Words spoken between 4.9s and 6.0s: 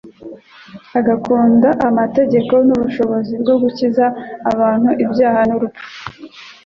ibyaha n'urupfu.